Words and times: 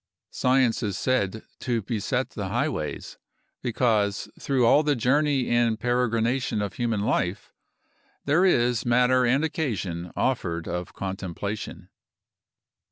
Science 0.31 0.81
is 0.81 0.97
said 0.97 1.43
to 1.59 1.83
beset 1.83 2.31
the 2.31 2.47
highways, 2.49 3.19
because 3.61 4.27
through 4.39 4.65
all 4.65 4.81
the 4.81 4.95
journey 4.95 5.47
and 5.47 5.79
peregrination 5.79 6.59
of 6.59 6.73
human 6.73 7.01
life 7.01 7.53
there 8.25 8.43
is 8.43 8.83
matter 8.83 9.27
and 9.27 9.43
occasion 9.43 10.11
offered 10.15 10.67
of 10.67 10.91
contemplation. 10.95 11.89